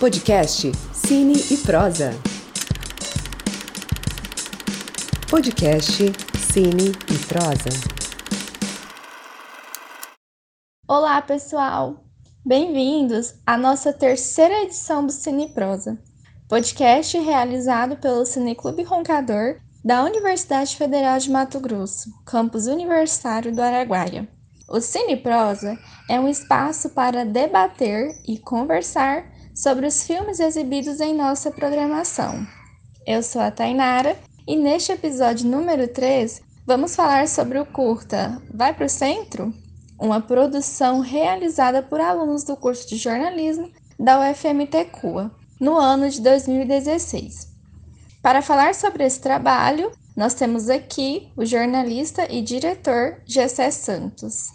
[0.00, 2.12] Podcast Cine e Prosa.
[5.28, 5.92] Podcast
[6.38, 7.68] Cine e Prosa.
[10.88, 12.02] Olá, pessoal!
[12.42, 15.98] Bem-vindos à nossa terceira edição do Cine Prosa,
[16.48, 24.26] podcast realizado pelo Cineclube Roncador da Universidade Federal de Mato Grosso, campus universitário do Araguaia.
[24.66, 25.78] O Cine Prosa
[26.08, 32.46] é um espaço para debater e conversar sobre os filmes exibidos em nossa programação.
[33.06, 34.16] Eu sou a Tainara
[34.48, 39.52] e neste episódio número 3 vamos falar sobre o curta Vai para o Centro?
[39.98, 46.22] Uma produção realizada por alunos do curso de jornalismo da UFMT CUA no ano de
[46.22, 47.50] 2016.
[48.22, 54.46] Para falar sobre esse trabalho, nós temos aqui o jornalista e diretor Gessé Santos.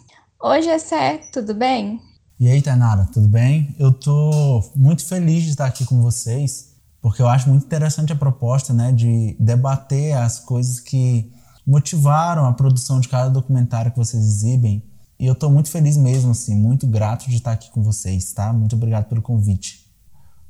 [0.42, 2.02] Oi, Gessé, tudo bem?
[2.38, 3.74] E aí, Tainara, tudo bem?
[3.80, 8.16] Eu tô muito feliz de estar aqui com vocês, porque eu acho muito interessante a
[8.16, 11.32] proposta, né, de debater as coisas que
[11.66, 14.84] motivaram a produção de cada documentário que vocês exibem.
[15.18, 18.52] E eu tô muito feliz mesmo, assim, muito grato de estar aqui com vocês, tá?
[18.52, 19.90] Muito obrigado pelo convite.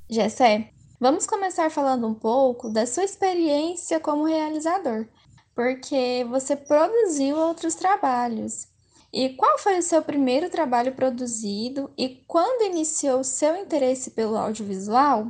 [0.10, 5.06] Gessé, vamos começar falando um pouco da sua experiência como realizador,
[5.54, 8.74] porque você produziu outros trabalhos.
[9.16, 14.36] E qual foi o seu primeiro trabalho produzido e quando iniciou o seu interesse pelo
[14.36, 15.28] audiovisual?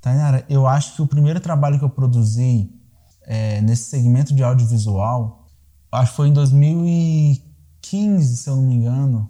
[0.00, 2.70] Tainara, eu acho que o primeiro trabalho que eu produzi
[3.22, 5.48] é, nesse segmento de audiovisual,
[5.90, 9.28] acho que foi em 2015, se eu não me engano,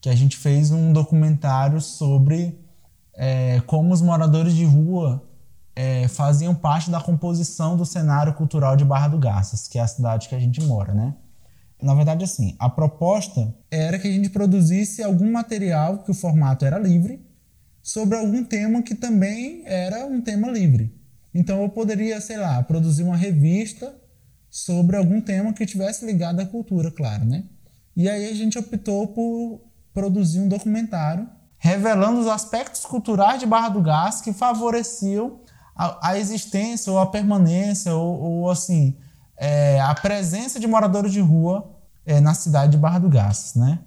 [0.00, 2.58] que a gente fez um documentário sobre
[3.14, 5.22] é, como os moradores de rua
[5.74, 9.86] é, faziam parte da composição do cenário cultural de Barra do Garças, que é a
[9.86, 11.14] cidade que a gente mora, né?
[11.80, 16.64] Na verdade, assim, a proposta era que a gente produzisse algum material que o formato
[16.64, 17.24] era livre
[17.82, 20.92] sobre algum tema que também era um tema livre.
[21.34, 23.94] Então eu poderia, sei lá, produzir uma revista
[24.50, 27.44] sobre algum tema que tivesse ligado à cultura, claro, né?
[27.94, 29.60] E aí a gente optou por
[29.92, 31.28] produzir um documentário
[31.58, 35.40] revelando os aspectos culturais de Barra do Gás que favoreciam
[35.74, 38.96] a, a existência ou a permanência ou, ou assim
[39.38, 41.70] é, a presença de moradores de rua
[42.04, 43.80] é, na cidade de Barra do Garças, né?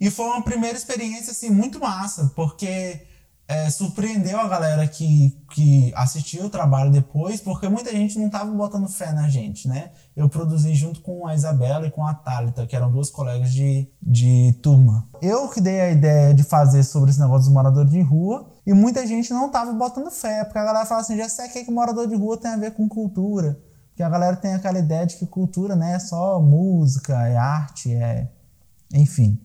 [0.00, 3.00] E foi uma primeira experiência assim muito massa, porque
[3.46, 8.50] é, surpreendeu a galera que, que assistiu o trabalho depois, porque muita gente não estava
[8.50, 9.90] botando fé na gente, né?
[10.16, 13.88] Eu produzi junto com a Isabela e com a Thalita, que eram duas colegas de,
[14.02, 15.06] de turma.
[15.20, 18.72] Eu que dei a ideia de fazer sobre esse negócio dos moradores de rua, e
[18.72, 21.70] muita gente não estava botando fé, porque a galera fala assim, já sei que, que
[21.70, 23.58] morador de rua tem a ver com cultura.
[23.94, 27.94] Porque a galera tem aquela ideia de que cultura né, é só música, é arte,
[27.94, 28.28] é.
[28.92, 29.40] Enfim.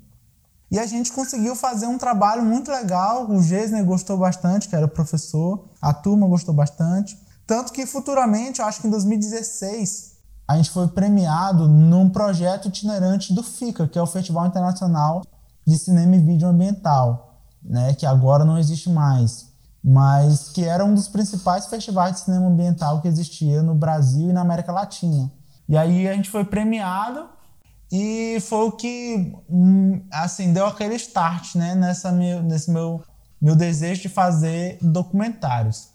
[0.72, 3.30] E a gente conseguiu fazer um trabalho muito legal.
[3.30, 7.16] O Gesner gostou bastante, que era o professor, a turma gostou bastante.
[7.46, 10.14] Tanto que futuramente, eu acho que em 2016,
[10.48, 15.22] a gente foi premiado num projeto itinerante do FICA, que é o Festival Internacional
[15.66, 19.49] de Cinema e Vídeo Ambiental, né, que agora não existe mais
[19.84, 24.34] mas que era um dos principais festivais de cinema ambiental que existia no Brasil e
[24.34, 25.32] na América Latina.
[25.68, 27.30] E aí a gente foi premiado
[27.92, 33.04] e foi o que hum, assim deu aquele start, né, nessa meu, nesse meu
[33.42, 35.90] meu desejo de fazer documentários.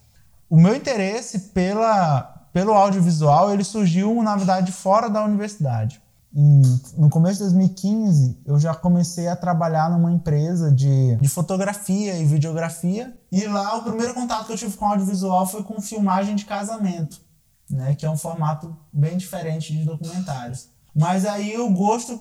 [0.48, 6.00] O meu interesse pela pelo audiovisual ele surgiu na verdade fora da universidade
[6.36, 12.24] no começo de 2015, eu já comecei a trabalhar numa empresa de, de fotografia e
[12.24, 13.16] videografia.
[13.30, 17.20] E lá, o primeiro contato que eu tive com audiovisual foi com filmagem de casamento,
[17.70, 17.94] né?
[17.94, 20.68] Que é um formato bem diferente de documentários.
[20.92, 22.20] Mas aí o gosto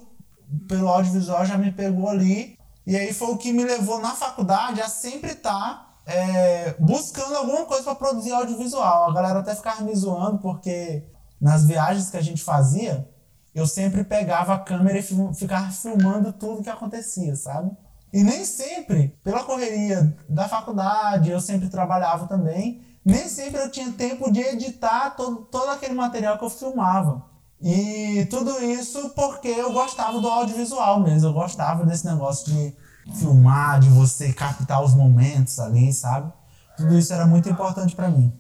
[0.68, 2.56] pelo audiovisual já me pegou ali.
[2.86, 7.36] E aí foi o que me levou na faculdade a sempre estar tá, é, buscando
[7.36, 9.10] alguma coisa para produzir audiovisual.
[9.10, 11.04] A galera até ficava me zoando, porque
[11.42, 13.08] nas viagens que a gente fazia,
[13.54, 15.04] eu sempre pegava a câmera e
[15.34, 17.72] ficava filmando tudo que acontecia, sabe?
[18.12, 23.92] E nem sempre, pela correria da faculdade, eu sempre trabalhava também, nem sempre eu tinha
[23.92, 27.26] tempo de editar todo, todo aquele material que eu filmava.
[27.62, 32.76] E tudo isso porque eu gostava do audiovisual mesmo, eu gostava desse negócio de
[33.20, 36.32] filmar, de você captar os momentos ali, sabe?
[36.78, 38.34] Tudo isso era muito importante para mim.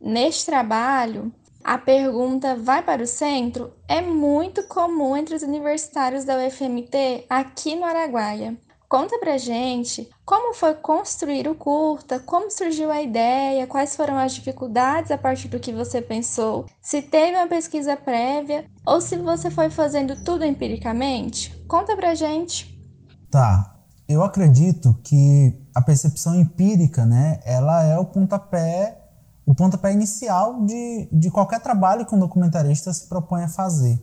[0.00, 1.32] Neste trabalho,
[1.66, 7.74] a pergunta vai para o centro é muito comum entre os universitários da UFMT aqui
[7.74, 8.56] no Araguaia.
[8.88, 14.32] Conta pra gente como foi construir o curta, como surgiu a ideia, quais foram as
[14.32, 19.50] dificuldades a partir do que você pensou, se teve uma pesquisa prévia ou se você
[19.50, 21.52] foi fazendo tudo empiricamente.
[21.66, 22.80] Conta pra gente.
[23.28, 23.74] Tá.
[24.08, 29.05] Eu acredito que a percepção empírica, né, ela é o pontapé,
[29.46, 34.02] o pontapé inicial de, de qualquer trabalho que um documentarista se propõe a fazer,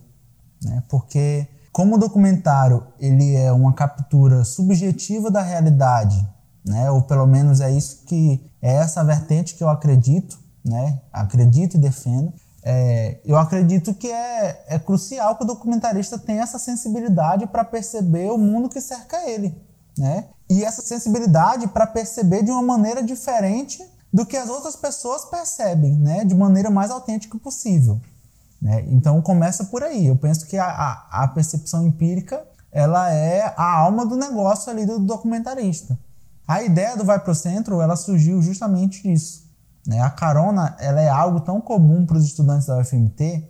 [0.64, 0.82] né?
[0.88, 6.26] Porque como o documentário ele é uma captura subjetiva da realidade,
[6.66, 6.90] né?
[6.90, 11.02] Ou pelo menos é isso que é essa vertente que eu acredito, né?
[11.12, 12.32] Acredito e defendo.
[12.66, 18.32] É, eu acredito que é, é crucial que o documentarista tenha essa sensibilidade para perceber
[18.32, 19.54] o mundo que cerca ele,
[19.98, 20.30] né?
[20.50, 23.84] E essa sensibilidade para perceber de uma maneira diferente
[24.14, 26.24] do que as outras pessoas percebem, né?
[26.24, 28.00] De maneira mais autêntica possível.
[28.62, 28.86] Né?
[28.88, 30.06] Então começa por aí.
[30.06, 34.86] Eu penso que a, a, a percepção empírica ela é a alma do negócio ali
[34.86, 35.98] do documentarista.
[36.48, 39.44] A ideia do Vai Pro Centro ela surgiu justamente disso.
[39.86, 40.00] Né?
[40.00, 43.50] A carona ela é algo tão comum para os estudantes da UFMT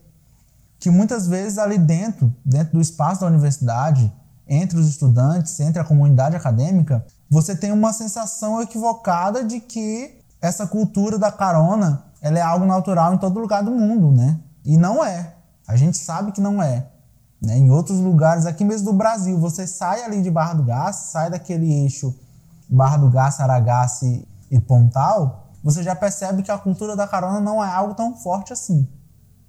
[0.80, 4.12] que muitas vezes ali dentro, dentro do espaço da universidade,
[4.45, 10.67] entre os estudantes, entre a comunidade acadêmica, você tem uma sensação equivocada de que essa
[10.67, 14.39] cultura da carona ela é algo natural em todo lugar do mundo, né?
[14.65, 15.35] E não é.
[15.67, 16.87] A gente sabe que não é.
[17.41, 17.57] Né?
[17.57, 21.29] Em outros lugares, aqui mesmo do Brasil, você sai ali de Barra do Gás, sai
[21.29, 22.13] daquele eixo
[22.69, 27.63] Barra do Gás, Aragace e Pontal, você já percebe que a cultura da carona não
[27.63, 28.87] é algo tão forte assim.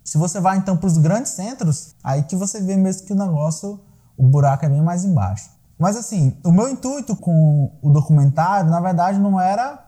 [0.05, 3.17] Se você vai então para os grandes centros, aí que você vê mesmo que o
[3.17, 3.81] negócio,
[4.17, 5.50] o buraco é bem mais embaixo.
[5.79, 9.84] Mas assim, o meu intuito com o documentário, na verdade, não era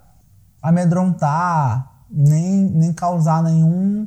[0.63, 4.07] amedrontar, nem, nem causar nenhum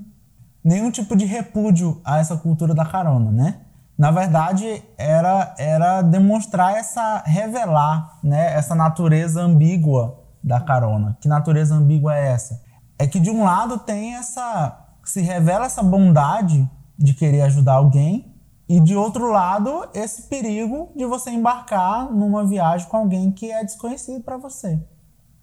[0.64, 3.62] nenhum tipo de repúdio a essa cultura da carona, né?
[3.98, 11.18] Na verdade, era, era demonstrar essa, revelar, né, essa natureza ambígua da carona.
[11.20, 12.62] Que natureza ambígua é essa?
[12.98, 18.34] É que de um lado tem essa, se revela essa bondade de querer ajudar alguém
[18.70, 23.64] e de outro lado esse perigo de você embarcar numa viagem com alguém que é
[23.66, 24.80] desconhecido para você,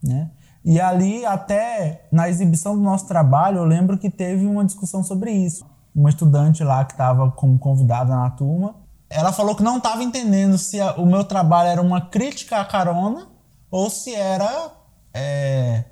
[0.03, 0.31] né?
[0.67, 5.31] E ali, até na exibição do nosso trabalho, eu lembro que teve uma discussão sobre
[5.31, 5.65] isso.
[5.95, 8.75] Uma estudante lá que estava como convidada na turma,
[9.09, 12.65] ela falou que não estava entendendo se a, o meu trabalho era uma crítica à
[12.65, 13.29] carona
[13.71, 14.73] ou se era,
[15.15, 15.85] é,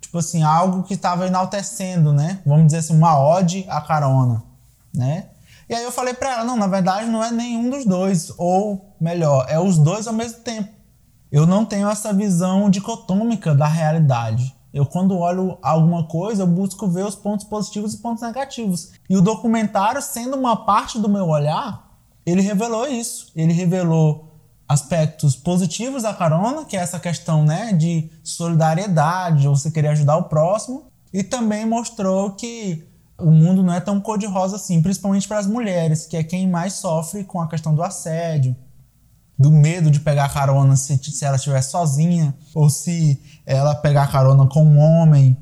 [0.00, 2.40] tipo assim, algo que estava enaltecendo, né?
[2.44, 4.42] Vamos dizer assim, uma ode à carona,
[4.92, 5.28] né?
[5.68, 8.92] E aí eu falei para ela, não, na verdade não é nenhum dos dois, ou
[9.00, 10.75] melhor, é os dois ao mesmo tempo
[11.36, 14.56] eu não tenho essa visão dicotômica da realidade.
[14.72, 18.92] Eu, quando olho alguma coisa, eu busco ver os pontos positivos e pontos negativos.
[19.06, 21.94] E o documentário, sendo uma parte do meu olhar,
[22.24, 23.32] ele revelou isso.
[23.36, 24.32] Ele revelou
[24.66, 30.30] aspectos positivos da carona, que é essa questão né, de solidariedade, você querer ajudar o
[30.30, 32.88] próximo, e também mostrou que
[33.18, 36.72] o mundo não é tão cor-de-rosa assim, principalmente para as mulheres, que é quem mais
[36.72, 38.56] sofre com a questão do assédio,
[39.38, 44.46] do medo de pegar carona se, se ela estiver sozinha ou se ela pegar carona
[44.46, 45.36] com um homem.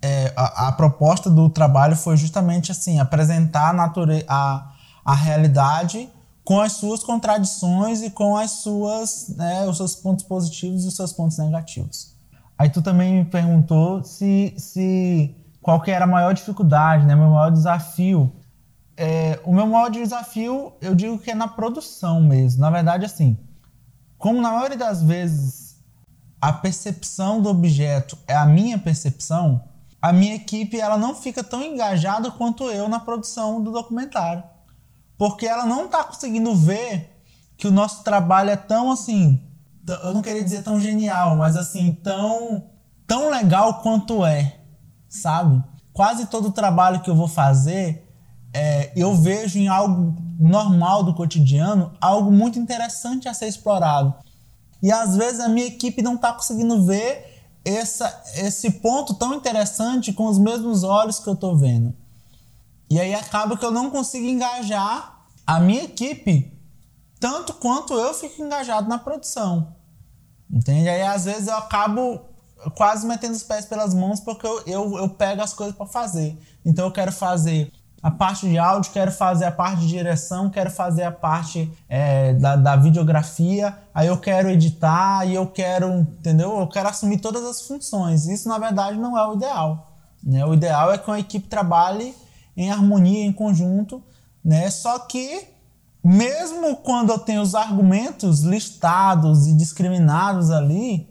[0.00, 4.70] É, a, a, proposta do trabalho foi justamente assim apresentar a, nature, a,
[5.04, 6.08] a realidade
[6.44, 10.94] com as suas contradições e com as suas né, os seus pontos positivos e os
[10.94, 12.14] seus pontos negativos.
[12.56, 17.30] Aí tu também me perguntou se, se qual que era a maior dificuldade, né, meu
[17.30, 18.32] maior desafio
[18.98, 22.60] é, o meu maior desafio, eu digo que é na produção mesmo.
[22.60, 23.38] Na verdade, assim,
[24.18, 25.80] como na maioria das vezes
[26.40, 29.62] a percepção do objeto é a minha percepção,
[30.02, 34.42] a minha equipe ela não fica tão engajada quanto eu na produção do documentário.
[35.16, 37.22] Porque ela não está conseguindo ver
[37.56, 39.40] que o nosso trabalho é tão assim,
[39.86, 42.68] eu não queria dizer tão genial, mas assim, tão,
[43.06, 44.58] tão legal quanto é,
[45.08, 45.62] sabe?
[45.92, 48.07] Quase todo o trabalho que eu vou fazer
[48.58, 54.12] é, eu vejo em algo normal do cotidiano algo muito interessante a ser explorado.
[54.82, 60.12] E às vezes a minha equipe não está conseguindo ver essa, esse ponto tão interessante
[60.12, 61.94] com os mesmos olhos que eu estou vendo.
[62.90, 66.52] E aí acaba que eu não consigo engajar a minha equipe
[67.20, 69.72] tanto quanto eu fico engajado na produção.
[70.50, 70.88] Entende?
[70.88, 72.22] Aí às vezes eu acabo
[72.74, 76.36] quase metendo os pés pelas mãos porque eu, eu, eu pego as coisas para fazer.
[76.64, 77.72] Então eu quero fazer
[78.02, 82.32] a parte de áudio, quero fazer a parte de direção, quero fazer a parte é,
[82.34, 86.58] da, da videografia, aí eu quero editar e eu quero, entendeu?
[86.60, 88.26] Eu quero assumir todas as funções.
[88.26, 89.92] Isso, na verdade, não é o ideal.
[90.22, 90.44] Né?
[90.44, 92.14] O ideal é que uma equipe trabalhe
[92.56, 94.02] em harmonia, em conjunto,
[94.44, 94.70] né?
[94.70, 95.46] Só que,
[96.02, 101.08] mesmo quando eu tenho os argumentos listados e discriminados ali,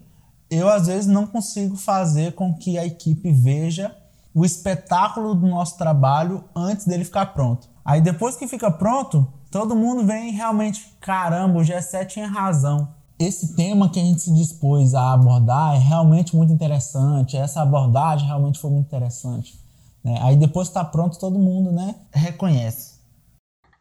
[0.50, 3.94] eu às vezes não consigo fazer com que a equipe veja
[4.34, 7.68] o espetáculo do nosso trabalho antes dele ficar pronto.
[7.84, 12.94] Aí depois que fica pronto, todo mundo vem realmente, caramba, o G7 tinha razão.
[13.18, 18.26] esse tema que a gente se dispôs a abordar é realmente muito interessante, essa abordagem
[18.26, 19.58] realmente foi muito interessante.
[20.04, 20.18] Né?
[20.22, 22.98] Aí depois está pronto, todo mundo né, reconhece.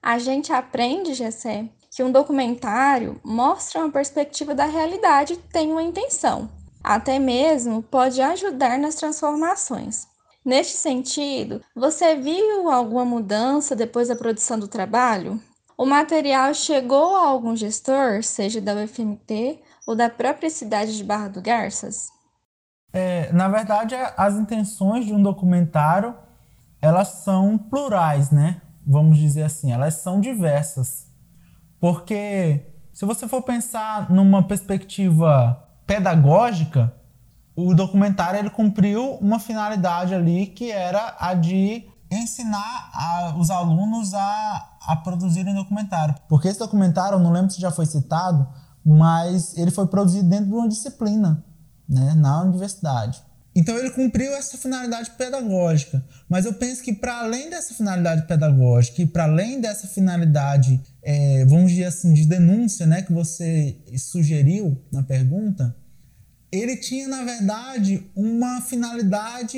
[0.02, 5.84] A gente aprende, Gessé, que um documentário mostra uma perspectiva da realidade e tem uma
[5.84, 6.50] intenção.
[6.84, 10.08] Até mesmo pode ajudar nas transformações.
[10.48, 15.42] Neste sentido, você viu alguma mudança depois da produção do trabalho?
[15.78, 21.28] O material chegou a algum gestor, seja da UFMT ou da própria cidade de Barra
[21.28, 22.08] do Garças?
[22.94, 26.16] É, na verdade, as intenções de um documentário
[26.82, 28.62] elas são plurais, né?
[28.86, 31.12] Vamos dizer assim, elas são diversas.
[31.78, 36.96] Porque se você for pensar numa perspectiva pedagógica,
[37.58, 44.14] o documentário ele cumpriu uma finalidade ali que era a de ensinar a, os alunos
[44.14, 46.14] a, a produzirem documentário.
[46.30, 48.48] Porque esse documentário, eu não lembro se já foi citado,
[48.86, 51.44] mas ele foi produzido dentro de uma disciplina
[51.90, 53.24] né, na universidade.
[53.56, 56.06] Então ele cumpriu essa finalidade pedagógica.
[56.30, 61.44] Mas eu penso que para além dessa finalidade pedagógica e para além dessa finalidade, é,
[61.46, 65.76] vamos dizer assim, de denúncia, né, que você sugeriu na pergunta,
[66.52, 69.58] ele tinha na verdade uma finalidade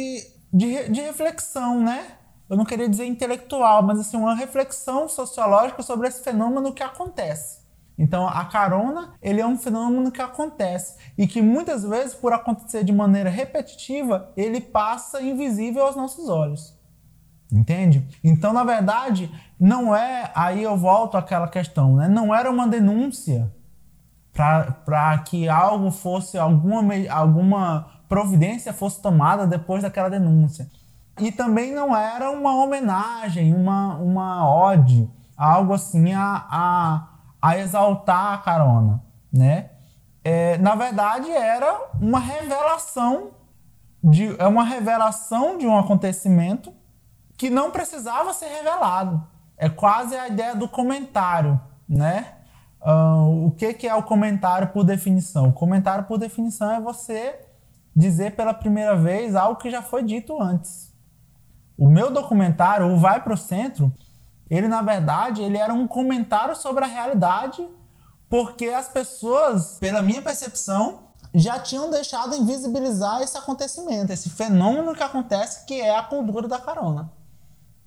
[0.52, 2.20] de, de reflexão, né?
[2.50, 7.60] eu não queria dizer intelectual, mas assim, uma reflexão sociológica sobre esse fenômeno que acontece.
[7.98, 12.84] Então, a carona, ele é um fenômeno que acontece e que muitas vezes, por acontecer
[12.84, 16.74] de maneira repetitiva, ele passa invisível aos nossos olhos.
[17.52, 18.08] Entende?
[18.24, 19.30] Então, na verdade,
[19.60, 22.08] não é, aí eu volto àquela questão, né?
[22.08, 23.52] Não era uma denúncia
[24.86, 30.70] para que algo fosse, alguma, alguma providência fosse tomada depois daquela denúncia.
[31.20, 37.08] E também não era uma homenagem, uma, uma ode, algo assim a, a,
[37.42, 39.72] a exaltar a carona, né?
[40.24, 43.32] É, na verdade, era uma revelação
[44.02, 46.74] de é uma revelação de um acontecimento
[47.38, 49.22] que não precisava ser revelado.
[49.58, 52.39] É quase a ideia do comentário, né?
[52.82, 55.50] Uh, o que, que é o comentário por definição?
[55.50, 57.40] O comentário por definição é você
[57.96, 60.94] dizer pela primeira vez algo que já foi dito antes.
[61.78, 63.92] O meu documentário, o Vai para o Centro,
[64.50, 67.68] ele na verdade ele era um comentário sobre a realidade,
[68.30, 75.04] porque as pessoas, pela minha percepção, já tinham deixado invisibilizar esse acontecimento, esse fenômeno que
[75.04, 77.12] acontece, que é a cultura da carona.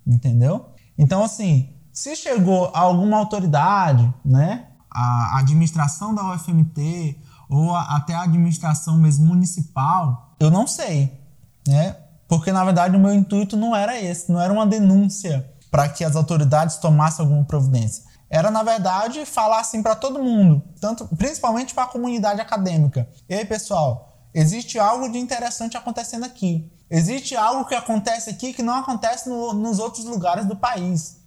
[0.06, 0.66] Entendeu?
[0.96, 7.18] Então, assim, se chegou alguma autoridade, né, a administração da UFMT
[7.48, 11.20] ou a, até a administração mesmo municipal, eu não sei,
[11.66, 11.96] né?
[12.28, 16.04] Porque na verdade o meu intuito não era esse, não era uma denúncia para que
[16.04, 18.04] as autoridades tomassem alguma providência.
[18.28, 23.06] Era na verdade falar assim para todo mundo, tanto principalmente para a comunidade acadêmica.
[23.28, 26.72] Ei, pessoal, existe algo de interessante acontecendo aqui.
[26.90, 31.18] Existe algo que acontece aqui que não acontece no, nos outros lugares do país.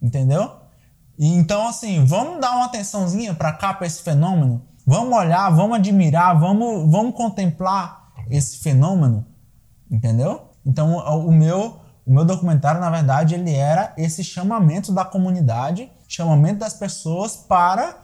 [0.00, 0.61] Entendeu?
[1.24, 4.60] Então, assim, vamos dar uma atençãozinha para cá, para esse fenômeno.
[4.84, 9.24] Vamos olhar, vamos admirar, vamos, vamos contemplar esse fenômeno.
[9.88, 10.50] Entendeu?
[10.66, 16.58] Então, o meu, o meu documentário, na verdade, ele era esse chamamento da comunidade, chamamento
[16.58, 17.98] das pessoas para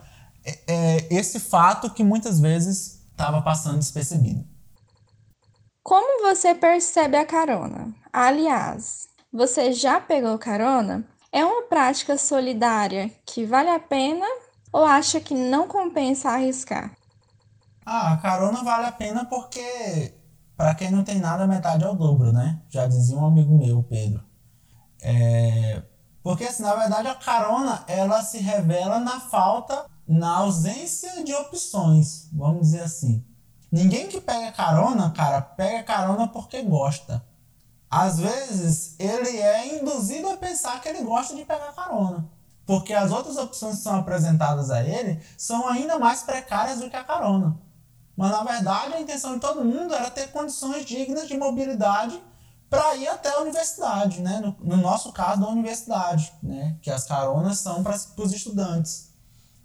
[0.45, 4.47] é, é esse fato que muitas vezes estava passando despercebido.
[5.83, 7.93] Como você percebe a carona?
[8.13, 11.05] Aliás, você já pegou carona?
[11.31, 14.27] É uma prática solidária que vale a pena
[14.73, 16.93] ou acha que não compensa arriscar?
[17.85, 20.15] Ah, a carona vale a pena porque
[20.59, 22.61] para quem não tem nada, metade é o dobro, né?
[22.69, 24.21] Já dizia um amigo meu, Pedro.
[25.01, 25.81] É...
[26.21, 32.29] Porque, assim, na verdade, a carona, ela se revela na falta, na ausência de opções,
[32.33, 33.25] vamos dizer assim.
[33.71, 37.25] Ninguém que pega carona, cara, pega carona porque gosta.
[37.91, 42.29] Às vezes, ele é induzido a pensar que ele gosta de pegar carona.
[42.67, 46.97] Porque as outras opções que são apresentadas a ele são ainda mais precárias do que
[46.97, 47.59] a carona.
[48.15, 52.21] Mas na verdade a intenção de todo mundo era ter condições dignas de mobilidade
[52.69, 54.41] para ir até a universidade, né?
[54.41, 56.77] No, no, nosso caso, da universidade, né?
[56.83, 59.15] Que as caronas são para os estudantes.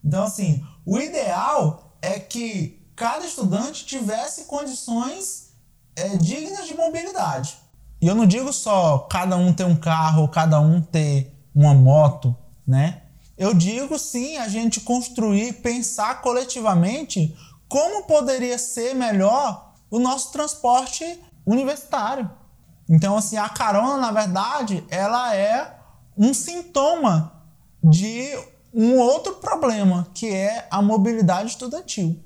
[0.01, 5.49] Então, assim, o ideal é que cada estudante tivesse condições
[5.95, 7.57] é, dignas de mobilidade.
[8.03, 12.35] E eu não digo só cada um ter um carro cada um ter uma moto,
[12.67, 13.03] né?
[13.37, 17.33] Eu digo sim a gente construir, pensar coletivamente
[17.69, 22.29] como poderia ser melhor o nosso transporte universitário.
[22.89, 25.73] Então, assim, a carona, na verdade, ela é
[26.17, 27.31] um sintoma
[27.81, 28.37] de
[28.73, 32.21] um outro problema, que é a mobilidade estudantil.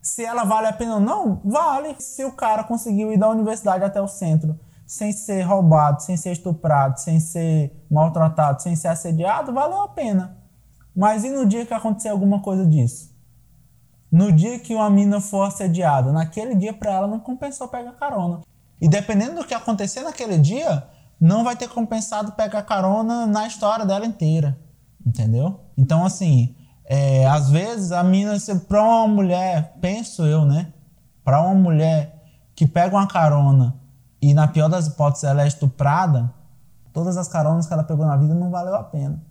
[0.00, 1.96] Se ela vale a pena ou não, vale.
[1.98, 4.56] Se o cara conseguiu ir da universidade até o centro
[4.90, 10.36] sem ser roubado, sem ser estuprado, sem ser maltratado, sem ser assediado, valeu a pena.
[10.96, 13.14] Mas e no dia que acontecer alguma coisa disso?
[14.10, 18.40] No dia que uma mina for assediada, naquele dia para ela não compensou pegar carona.
[18.80, 20.84] E dependendo do que acontecer naquele dia,
[21.20, 24.58] não vai ter compensado pegar carona na história dela inteira.
[25.06, 25.60] Entendeu?
[25.78, 28.34] Então, assim, é, às vezes a mina,
[28.66, 30.72] para uma mulher, penso eu, né?
[31.22, 32.24] Para uma mulher
[32.56, 33.78] que pega uma carona
[34.20, 36.32] e, na pior das hipóteses, ela é estuprada,
[36.92, 39.22] todas as caronas que ela pegou na vida não valeu a pena.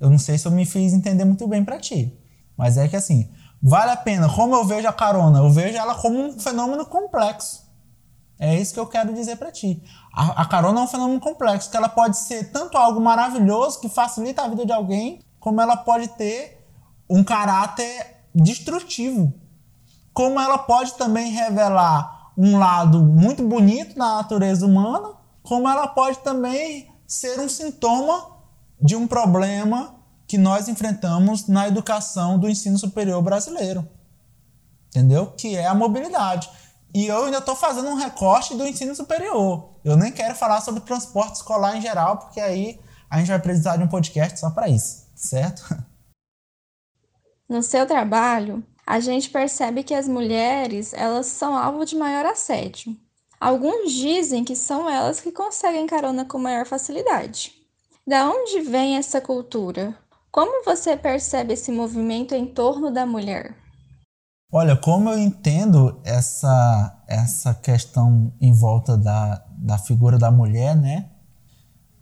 [0.00, 2.16] Eu não sei se eu me fiz entender muito bem para ti,
[2.56, 3.30] mas é que assim,
[3.62, 4.28] vale a pena.
[4.28, 5.38] Como eu vejo a carona?
[5.38, 7.68] Eu vejo ela como um fenômeno complexo.
[8.38, 9.82] É isso que eu quero dizer para ti.
[10.12, 13.88] A, a, carona é um fenômeno complexo, que ela pode ser tanto algo maravilhoso que
[13.88, 16.64] facilita a vida de alguém, como ela pode ter
[17.10, 19.32] um caráter destrutivo.
[20.12, 26.18] Como ela pode também revelar um lado muito bonito da natureza humana, como ela pode
[26.20, 28.30] também ser um sintoma
[28.80, 33.88] de um problema que nós enfrentamos na educação do ensino superior brasileiro.
[34.86, 35.32] Entendeu?
[35.36, 36.48] Que é a mobilidade.
[36.94, 39.74] E eu ainda estou fazendo um recorte do ensino superior.
[39.84, 42.78] Eu nem quero falar sobre transporte escolar em geral, porque aí
[43.10, 45.64] a gente vai precisar de um podcast só para isso, certo?
[47.48, 52.96] No seu trabalho, a gente percebe que as mulheres elas são alvo de maior assédio.
[53.38, 57.52] Alguns dizem que são elas que conseguem carona com maior facilidade.
[58.06, 59.94] Da onde vem essa cultura?
[60.32, 63.54] Como você percebe esse movimento em torno da mulher?
[64.50, 71.10] Olha, como eu entendo essa, essa questão em volta da, da figura da mulher, né?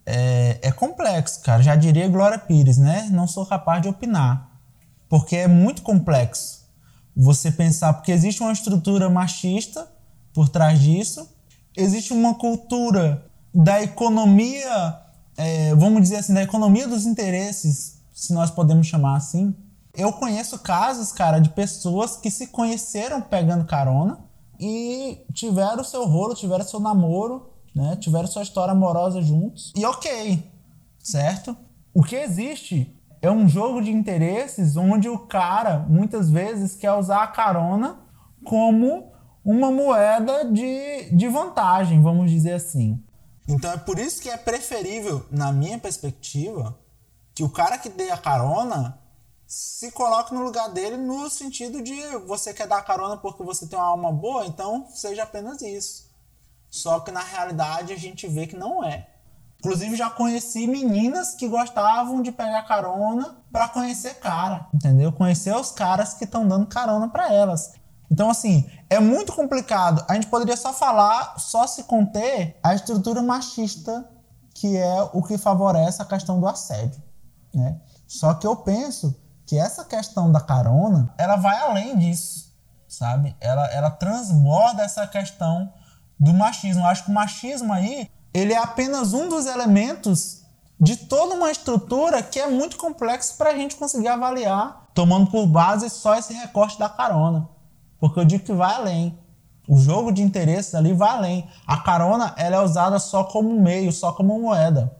[0.06, 1.64] É, é complexo, cara.
[1.64, 3.08] Já diria Glória Pires, né?
[3.10, 4.52] Não sou capaz de opinar.
[5.08, 6.65] Porque é muito complexo
[7.16, 9.90] você pensar, porque existe uma estrutura machista
[10.34, 11.28] por trás disso,
[11.76, 15.06] existe uma cultura da economia
[15.36, 19.54] é, vamos dizer assim, da economia dos interesses, se nós podemos chamar assim.
[19.94, 24.18] Eu conheço casos, cara, de pessoas que se conheceram pegando carona
[24.58, 27.96] e tiveram seu rolo, tiveram seu namoro, né?
[27.96, 29.72] Tiveram sua história amorosa juntos.
[29.76, 30.42] E ok,
[30.98, 31.56] certo?
[31.92, 32.94] O que existe
[33.26, 37.98] é um jogo de interesses onde o cara muitas vezes quer usar a carona
[38.44, 39.12] como
[39.44, 43.02] uma moeda de, de vantagem, vamos dizer assim.
[43.48, 46.78] Então é por isso que é preferível, na minha perspectiva,
[47.34, 48.98] que o cara que dê a carona
[49.46, 51.94] se coloque no lugar dele no sentido de
[52.26, 56.10] você quer dar carona porque você tem uma alma boa, então seja apenas isso.
[56.68, 59.08] Só que na realidade a gente vê que não é.
[59.66, 65.12] Inclusive já conheci meninas que gostavam de pegar carona para conhecer cara, entendeu?
[65.12, 67.72] Conhecer os caras que estão dando carona para elas.
[68.10, 70.04] Então, assim, é muito complicado.
[70.08, 74.08] A gente poderia só falar, só se conter a estrutura machista,
[74.54, 77.02] que é o que favorece a questão do assédio.
[77.52, 77.80] Né?
[78.06, 82.54] Só que eu penso que essa questão da carona, ela vai além disso,
[82.88, 83.36] sabe?
[83.40, 85.72] Ela, ela transborda essa questão
[86.18, 86.82] do machismo.
[86.82, 90.42] Eu acho que o machismo aí, ele é apenas um dos elementos
[90.78, 95.46] de toda uma estrutura que é muito complexo para a gente conseguir avaliar, tomando por
[95.46, 97.48] base só esse recorte da carona.
[97.98, 99.18] Porque eu digo que vai além.
[99.66, 101.48] O jogo de interesses ali vai além.
[101.66, 104.94] A carona ela é usada só como meio, só como moeda.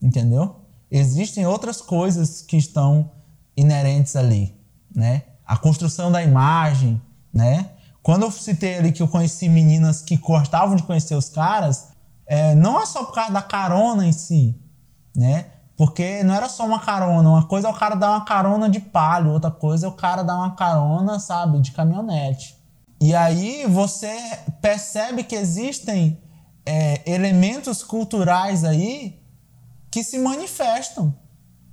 [0.00, 0.60] Entendeu?
[0.88, 3.10] Existem outras coisas que estão
[3.56, 4.56] inerentes ali,
[4.94, 5.24] né?
[5.44, 7.02] A construção da imagem,
[7.34, 7.70] né?
[8.04, 11.97] Quando eu citei ali que eu conheci meninas que gostavam de conhecer os caras,
[12.28, 14.54] é, não é só por causa da carona em si,
[15.16, 15.46] né?
[15.76, 17.28] Porque não era só uma carona.
[17.28, 20.22] Uma coisa é o cara dar uma carona de palio, outra coisa é o cara
[20.22, 22.58] dar uma carona, sabe, de caminhonete.
[23.00, 24.14] E aí você
[24.60, 26.20] percebe que existem
[26.66, 29.22] é, elementos culturais aí
[29.90, 31.14] que se manifestam.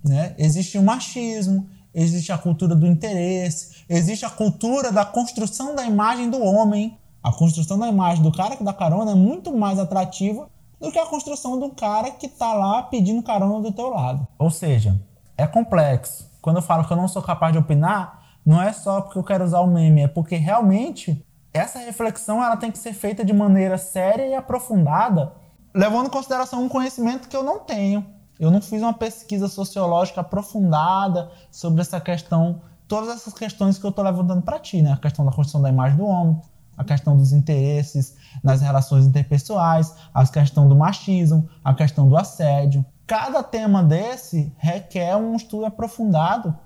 [0.03, 0.35] Né?
[0.37, 6.29] Existe o machismo, existe a cultura do interesse, existe a cultura da construção da imagem
[6.29, 6.97] do homem.
[7.25, 10.47] A construção da imagem do cara que dá carona é muito mais atrativa
[10.79, 14.27] do que a construção um cara que está lá pedindo carona do teu lado.
[14.37, 14.95] Ou seja,
[15.35, 16.29] é complexo.
[16.39, 19.23] Quando eu falo que eu não sou capaz de opinar, não é só porque eu
[19.23, 21.19] quero usar o meme, é porque realmente
[21.51, 25.33] essa reflexão ela tem que ser feita de maneira séria e aprofundada,
[25.73, 28.05] levando em consideração um conhecimento que eu não tenho.
[28.39, 33.89] Eu não fiz uma pesquisa sociológica aprofundada sobre essa questão, todas essas questões que eu
[33.89, 34.93] estou levantando para ti, né?
[34.93, 36.39] A questão da construção da imagem do homem,
[36.77, 42.85] a questão dos interesses nas relações interpessoais, a questão do machismo, a questão do assédio.
[43.07, 46.57] Cada tema desse requer um estudo aprofundado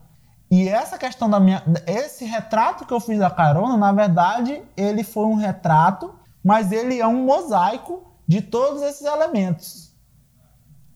[0.52, 1.64] E essa questão da minha.
[1.86, 7.00] Esse retrato que eu fiz da carona, na verdade, ele foi um retrato, mas ele
[7.00, 9.94] é um mosaico de todos esses elementos.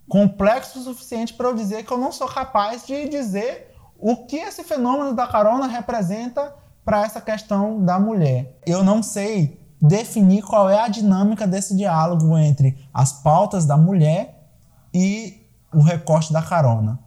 [0.09, 4.37] Complexo o suficiente para eu dizer que eu não sou capaz de dizer o que
[4.37, 6.53] esse fenômeno da carona representa
[6.85, 8.59] para essa questão da mulher.
[8.65, 14.47] Eu não sei definir qual é a dinâmica desse diálogo entre as pautas da mulher
[14.93, 15.41] e
[15.73, 16.99] o recorte da carona.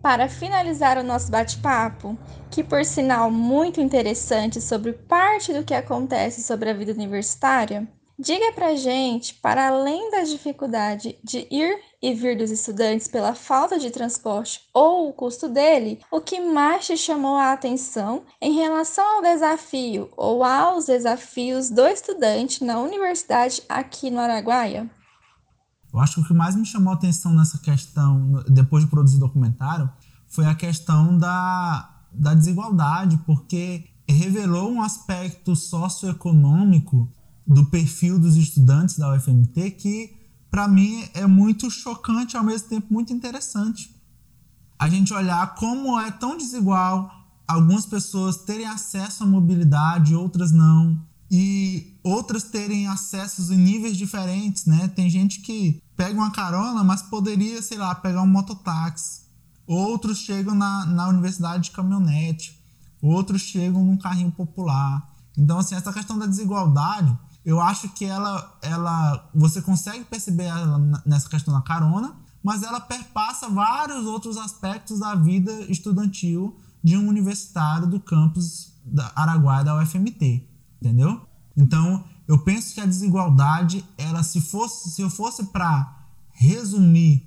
[0.00, 2.16] Para finalizar o nosso bate-papo,
[2.50, 8.52] que por sinal muito interessante sobre parte do que acontece sobre a vida universitária, diga
[8.54, 13.90] pra gente, para além da dificuldade de ir e vir dos estudantes pela falta de
[13.90, 19.22] transporte ou o custo dele, o que mais te chamou a atenção em relação ao
[19.22, 24.90] desafio ou aos desafios do estudante na universidade aqui no Araguaia?
[25.92, 29.16] Eu acho que o que mais me chamou a atenção nessa questão, depois de produzir
[29.16, 29.90] o documentário,
[30.28, 37.10] foi a questão da, da desigualdade, porque revelou um aspecto socioeconômico
[37.46, 40.16] do perfil dos estudantes da UFMT que,
[40.50, 43.94] para mim, é muito chocante e ao mesmo tempo muito interessante.
[44.78, 47.10] A gente olhar como é tão desigual
[47.46, 54.64] algumas pessoas terem acesso à mobilidade, outras não e outras terem acessos em níveis diferentes,
[54.66, 54.88] né?
[54.88, 59.22] Tem gente que pega uma carona, mas poderia, sei lá, pegar um mototáxi.
[59.66, 62.60] Outros chegam na, na universidade de caminhonete.
[63.02, 65.12] Outros chegam num carrinho popular.
[65.36, 70.78] Então, assim, essa questão da desigualdade, eu acho que ela, ela você consegue perceber ela
[71.06, 77.08] nessa questão da carona, mas ela perpassa vários outros aspectos da vida estudantil de um
[77.08, 81.20] universitário do campus da Araguaia da UFMT entendeu?
[81.56, 87.26] Então, eu penso que a desigualdade, ela se fosse, se eu fosse para resumir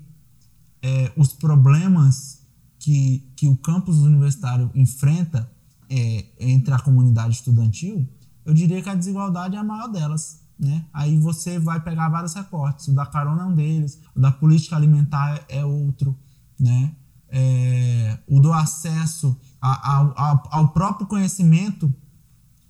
[0.81, 2.41] é, os problemas
[2.77, 5.49] que, que o campus universitário enfrenta
[5.89, 8.07] é, entre a comunidade estudantil,
[8.45, 10.41] eu diria que a desigualdade é a maior delas.
[10.59, 10.85] Né?
[10.93, 12.87] Aí você vai pegar vários recortes.
[12.87, 16.17] O da carona é um deles, o da política alimentar é outro,
[16.59, 16.93] né?
[17.31, 21.93] É, o do acesso a, a, a, ao próprio conhecimento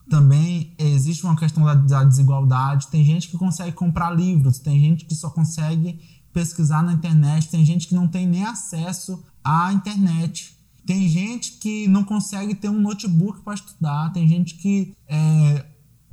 [0.09, 2.87] também existe uma questão da, da, desigualdade.
[2.87, 5.99] Tem gente que consegue comprar livros, tem gente que só consegue
[6.33, 10.57] pesquisar na internet, tem gente que não tem nem acesso à internet.
[10.89, 15.63] Tem gente que não consegue ter um notebook para estudar, tem gente que, é,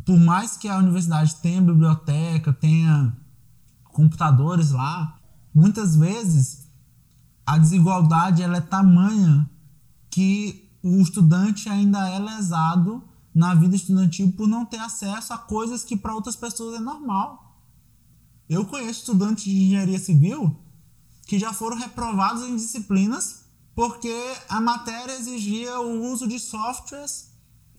[0.05, 3.17] por mais que a universidade tenha biblioteca, tenha
[3.85, 5.19] computadores lá,
[5.55, 6.69] muitas vezes
[7.47, 9.49] a desigualdade ela é tamanha
[10.11, 13.03] que o estudante ainda é lesado
[13.35, 17.63] na vida estudantil por não ter acesso a coisas que para outras pessoas é normal.
[18.47, 20.55] Eu conheço estudantes de engenharia civil
[21.27, 23.46] que já foram reprovados em disciplinas
[23.77, 27.31] porque a matéria exigia o uso de softwares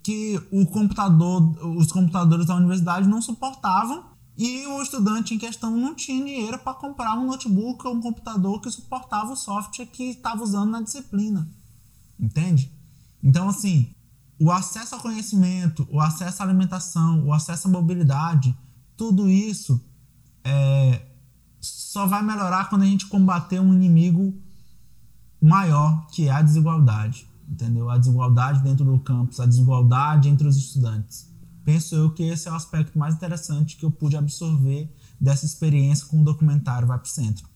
[0.03, 1.41] que o computador,
[1.75, 4.05] os computadores da universidade não suportavam
[4.37, 8.61] e o estudante em questão não tinha dinheiro para comprar um notebook ou um computador
[8.61, 11.49] que suportava o software que estava usando na disciplina.
[12.19, 12.71] Entende?
[13.23, 13.89] Então, assim,
[14.39, 18.55] o acesso ao conhecimento, o acesso à alimentação, o acesso à mobilidade,
[18.95, 19.83] tudo isso
[20.43, 21.01] é,
[21.59, 24.39] só vai melhorar quando a gente combater um inimigo
[25.41, 27.27] maior, que é a desigualdade.
[27.47, 27.89] Entendeu?
[27.89, 31.31] A desigualdade dentro do campus, a desigualdade entre os estudantes.
[31.63, 36.07] Penso eu que esse é o aspecto mais interessante que eu pude absorver dessa experiência
[36.07, 37.47] com o documentário Vai para o Centro.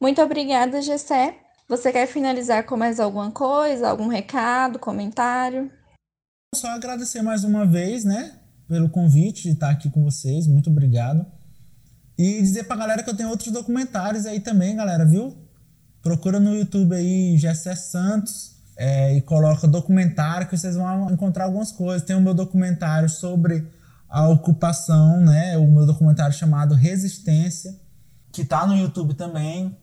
[0.00, 1.38] Muito obrigada, Gessé.
[1.68, 5.70] Você quer finalizar com mais alguma coisa, algum recado, comentário?
[6.54, 10.46] Só agradecer mais uma vez, né, pelo convite de estar aqui com vocês.
[10.46, 11.26] Muito obrigado.
[12.18, 15.43] E dizer pra galera que eu tenho outros documentários aí também, galera, viu?
[16.04, 21.72] Procura no YouTube aí Gessé Santos é, e coloca documentário que vocês vão encontrar algumas
[21.72, 22.06] coisas.
[22.06, 23.66] Tem o meu documentário sobre
[24.06, 25.56] a ocupação, né?
[25.56, 27.74] O meu documentário chamado Resistência,
[28.30, 29.74] que tá no YouTube também.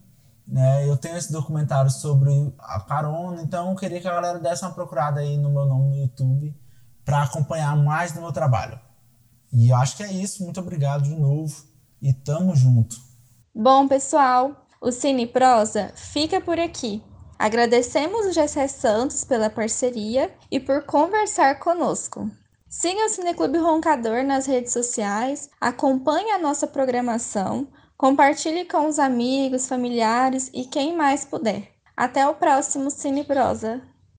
[0.47, 0.87] Né?
[0.87, 4.73] Eu tenho esse documentário sobre a carona, então eu queria que a galera desse uma
[4.73, 6.55] procurada aí no meu nome no YouTube
[7.03, 8.79] para acompanhar mais do meu trabalho.
[9.51, 10.43] E eu acho que é isso.
[10.43, 11.65] Muito obrigado de novo
[11.99, 12.95] e tamo junto.
[13.55, 17.01] Bom, pessoal, o Cine Prosa fica por aqui.
[17.37, 22.29] Agradecemos o Gessé Santos pela parceria e por conversar conosco.
[22.67, 27.67] Siga o Cineclube Roncador nas redes sociais, acompanhe a nossa programação,
[28.01, 31.67] Compartilhe com os amigos, familiares e quem mais puder.
[31.95, 33.79] Até o próximo Cine Prosa.